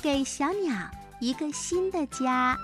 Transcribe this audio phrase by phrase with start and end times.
[0.00, 0.72] 给小鸟
[1.20, 2.56] 一个新的家。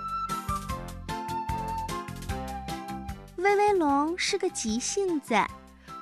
[3.37, 5.35] 威威龙是个急性子，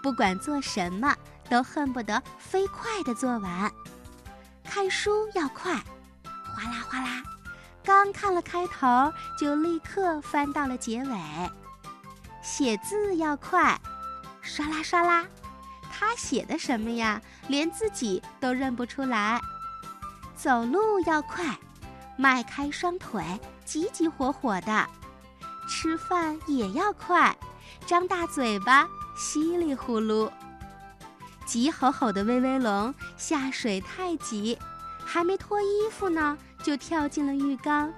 [0.02, 1.16] 不管做什么
[1.50, 3.72] 都恨不得飞快的做完。
[4.64, 5.74] 看书要快，
[6.24, 7.24] 哗啦哗啦，
[7.84, 11.18] 刚看了开头就立刻翻到了结尾。
[12.42, 13.80] 写字要快，
[14.42, 15.26] 刷啦刷啦，
[15.92, 17.22] 他写的什么呀？
[17.48, 19.42] 连自己都认不出来。
[20.36, 21.58] 走路要快，
[22.18, 23.24] 迈开双腿，
[23.66, 24.86] 急急火火的；
[25.68, 27.36] 吃饭也要快，
[27.86, 30.30] 张大嘴巴，稀里呼噜。
[31.46, 34.58] 急吼吼的威威龙下水太急，
[35.06, 37.92] 还没脱衣服呢，就跳进了浴缸。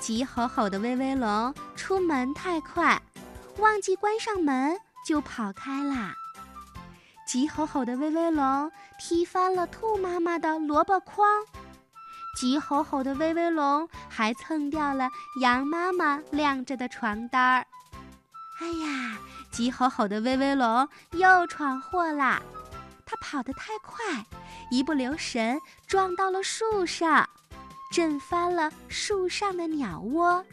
[0.00, 3.00] 急吼吼的威威龙出门太快。
[3.58, 6.14] 忘记关上门就跑开啦！
[7.30, 11.24] 急吼吼的威威龙踢翻了兔妈妈的萝卜筐，
[12.36, 15.08] 急吼吼的威威龙还蹭掉了
[15.40, 17.66] 羊妈妈晾着的床单儿。
[18.58, 19.16] 哎呀，
[19.52, 22.42] 急吼吼的威威龙又闯祸啦！
[23.06, 24.26] 它跑得太快，
[24.68, 27.30] 一不留神撞到了树上，
[27.92, 30.44] 震翻了树上的鸟窝。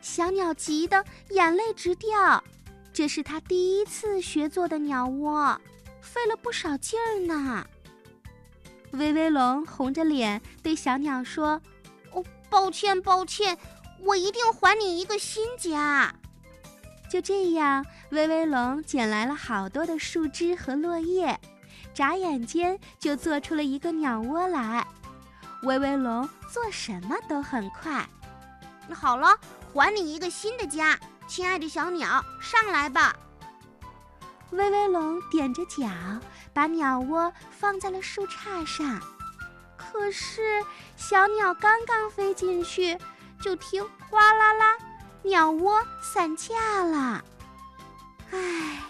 [0.00, 2.44] 小鸟急得眼泪直掉，
[2.92, 5.60] 这是它第一次学做的鸟窝，
[6.06, 7.66] 费了不少劲儿呢。
[8.92, 11.60] 威威龙红着脸对小鸟说
[12.12, 13.58] ：“哦，抱歉，抱歉，
[14.00, 16.14] 我一定还你一个新家。”
[17.10, 21.38] 就这样，威威龙捡来了好多的树枝和落叶，
[21.92, 24.86] 眨眼间就做出了一个鸟窝来。
[25.64, 28.08] 威威龙做什么都很快。
[28.94, 29.36] 好了。
[29.74, 33.14] 还你一个新的家，亲爱的小鸟，上来吧。
[34.56, 35.86] 威威龙踮着脚，
[36.54, 39.00] 把鸟窝放在了树杈上。
[39.76, 40.64] 可是
[40.96, 42.98] 小鸟刚刚飞进去，
[43.40, 44.76] 就听哗啦啦，
[45.22, 47.22] 鸟窝散架了。
[48.32, 48.82] 唉，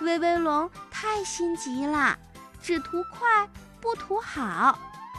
[0.00, 2.18] 威威龙太心急了，
[2.62, 3.46] 只图快
[3.82, 4.78] 不图好，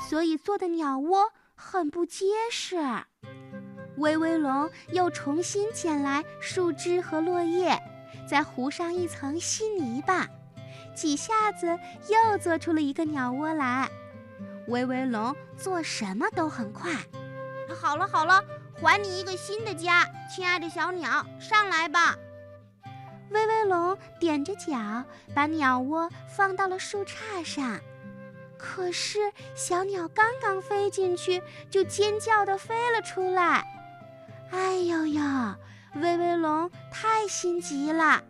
[0.09, 2.77] 所以做的鸟窝很不结实。
[3.97, 7.79] 威威龙又重新捡来树枝和落叶，
[8.28, 10.28] 再糊上一层稀泥巴，
[10.96, 11.68] 几下子
[12.07, 13.90] 又做出了一个鸟窝来。
[14.68, 16.91] 威威龙做什么都很快。
[17.81, 18.44] 好了好了，
[18.81, 22.16] 还你一个新的家，亲爱的小鸟，上来吧。
[23.29, 25.03] 威威龙踮着脚，
[25.34, 27.80] 把鸟窝放到了树杈上。
[28.57, 29.19] 可是
[29.56, 33.66] 小鸟刚刚飞进去，就尖叫地飞了出来。
[34.51, 35.22] 哎呦呦！
[35.95, 36.72] 威威龙
[37.23, 38.22] 太心急了，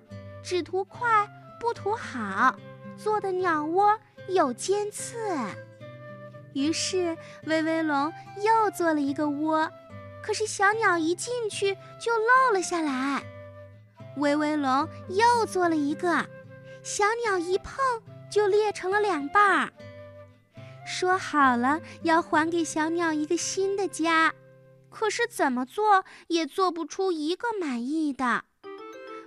[0.44, 1.28] 只图快
[1.60, 2.56] 不图好，
[2.96, 3.98] 做的鸟窝
[4.30, 5.18] 有尖刺。
[6.54, 7.18] 于是
[7.48, 9.68] 威威龙又做了一个窝，
[10.22, 13.24] 可是小鸟一进去就漏了下来。
[14.18, 16.24] 威威龙又做了一个，
[16.84, 17.74] 小鸟一碰
[18.30, 19.74] 就裂成了两半儿。
[20.86, 24.32] 说好了要还给小鸟一个新的家。
[24.92, 28.44] 可是怎么做也做不出一个满意的，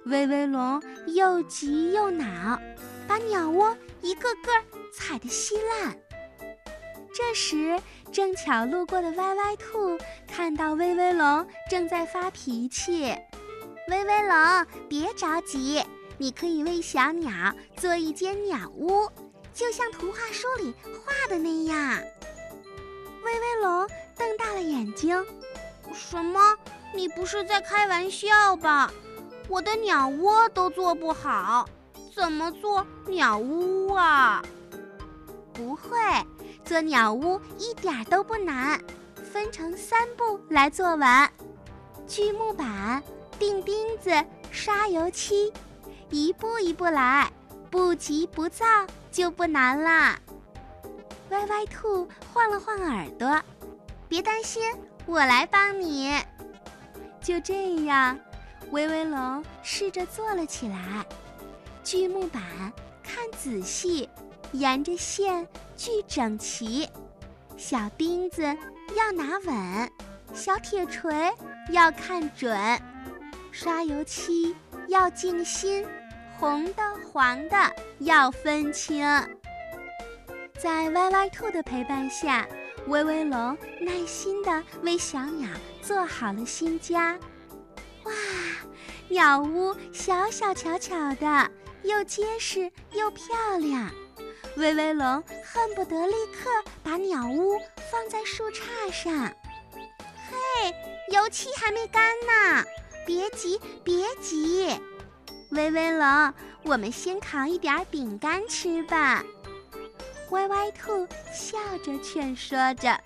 [0.06, 2.60] 威威龙又急又恼，
[3.08, 4.52] 把鸟窝一个个
[4.94, 5.98] 踩得稀烂。
[7.12, 7.76] 这时
[8.12, 13.16] 正巧路过的歪歪兔看到威威龙正在发脾气，
[13.88, 15.82] 威威龙别着急，
[16.18, 19.10] 你可以为小鸟做一间鸟屋，
[19.52, 22.00] 就像图画书里画的那样。
[23.24, 25.26] 威威龙瞪大了眼睛。
[25.92, 26.56] 什么？
[26.94, 28.92] 你不是在开玩笑吧？
[29.48, 31.68] 我的鸟窝都做不好，
[32.14, 34.42] 怎么做鸟屋啊？
[35.52, 35.98] 不会，
[36.64, 38.80] 做鸟屋一点都不难，
[39.32, 41.30] 分成三步来做完：
[42.06, 43.02] 锯木板、
[43.38, 44.10] 钉钉子、
[44.50, 45.52] 刷油漆，
[46.10, 47.30] 一步一步来，
[47.70, 48.64] 不急不躁
[49.10, 50.18] 就不难啦。
[51.30, 53.40] 歪歪兔晃了晃耳朵，
[54.08, 54.62] 别担心。
[55.06, 56.12] 我来帮你。
[57.20, 58.18] 就这样，
[58.70, 61.04] 威威龙试着做了起来。
[61.84, 62.42] 锯木板
[63.02, 64.08] 看仔细，
[64.52, 65.46] 沿着线
[65.76, 66.88] 锯整齐；
[67.56, 68.42] 小钉子
[68.96, 69.90] 要拿稳，
[70.34, 71.32] 小铁锤
[71.70, 72.78] 要看准；
[73.52, 74.54] 刷油漆
[74.88, 75.86] 要静心，
[76.38, 76.82] 红的
[77.12, 77.56] 黄的
[78.00, 79.06] 要分清。
[80.58, 82.46] 在歪歪兔的陪伴下。
[82.88, 85.48] 威威龙耐心地为小鸟
[85.82, 87.18] 做好了新家。
[88.04, 88.12] 哇，
[89.08, 91.50] 鸟屋小小巧巧的，
[91.82, 93.90] 又结实又漂亮。
[94.56, 96.50] 威威龙恨不得立刻
[96.82, 97.58] 把鸟屋
[97.90, 99.30] 放在树杈上。
[100.28, 100.74] 嘿，
[101.12, 102.64] 油漆还没干呢，
[103.06, 104.80] 别急，别急。
[105.50, 109.22] 威威龙，我们先烤一点饼干吃吧。
[110.30, 112.98] 歪歪兔笑着劝说着：“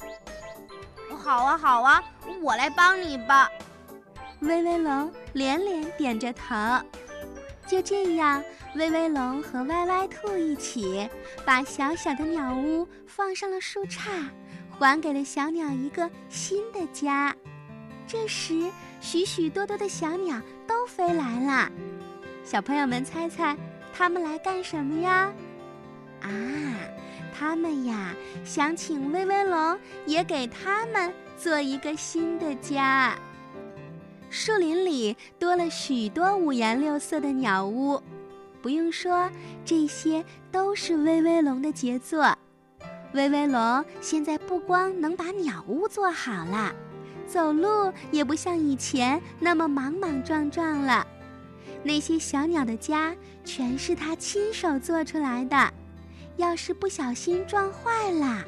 [1.23, 2.03] 好啊，好啊，
[2.41, 3.51] 我来帮你吧。”
[4.41, 6.55] 威威龙连连点着头。
[7.67, 8.43] 就这样，
[8.75, 11.09] 威威龙和歪歪兔一起
[11.45, 14.29] 把小小的鸟屋放上了树杈，
[14.71, 17.35] 还给了小鸟一个新的家。
[18.09, 18.69] 这时，
[19.01, 21.71] 许许多多的小鸟都飞来了。
[22.43, 23.57] 小朋友们猜猜，
[23.93, 25.33] 他们来干什么呀？
[26.23, 26.29] 啊，
[27.39, 28.13] 他们呀，
[28.45, 33.17] 想请威威龙也给他们做一个新的家。
[34.33, 38.01] 树林里多了许多五颜六色的鸟屋，
[38.63, 39.29] 不用说，
[39.65, 42.39] 这些都是威威龙的杰作。
[43.13, 46.73] 威威龙现在不光能把鸟屋做好了，
[47.27, 51.05] 走路也不像以前那么莽莽撞撞了。
[51.83, 53.13] 那些小鸟的家
[53.45, 55.75] 全是他亲手做出来的，
[56.37, 58.45] 要是不小心撞坏了，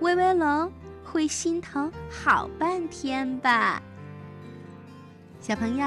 [0.00, 0.72] 威威龙
[1.04, 3.80] 会心疼好半天吧。
[5.40, 5.86] 小朋友，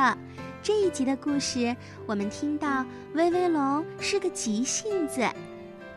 [0.63, 1.75] 这一集的故事，
[2.07, 2.83] 我们听到
[3.13, 5.21] 威威龙是个急性子，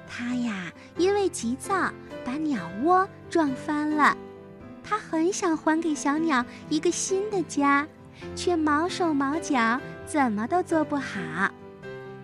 [0.07, 1.91] 他呀因为急躁
[2.23, 4.15] 把鸟窝撞翻了，
[4.85, 7.89] 他很想还给小鸟一个新的家，
[8.35, 9.81] 却毛手毛脚。
[10.05, 11.51] 怎么都做不好，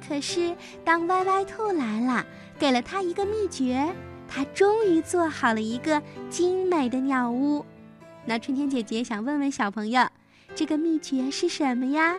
[0.06, 0.55] 可是
[0.85, 2.25] 当歪歪兔来了，
[2.56, 3.93] 给了他一个秘诀，
[4.28, 6.00] 他终于做好了一个
[6.31, 7.64] 精美的鸟屋。
[8.25, 10.06] 那春天姐姐想问问小朋友，
[10.54, 12.16] 这个秘诀是什么呀？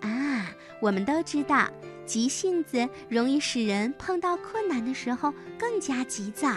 [0.00, 0.50] 啊，
[0.80, 1.68] 我们都知道，
[2.06, 6.52] 急性子容易使人碰到困难的时候更加急躁，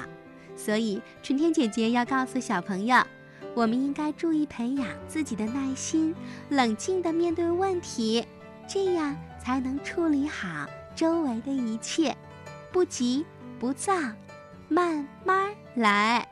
[0.56, 3.04] 所以春天姐姐要告诉小朋友。
[3.54, 6.16] 我们应该注意培养自己的耐心，
[6.50, 8.26] 冷静地面对问题，
[8.66, 10.66] 这样才能处理好
[10.96, 12.16] 周围的一切。
[12.72, 13.26] 不急
[13.60, 13.94] 不躁，
[14.70, 16.31] 慢慢来。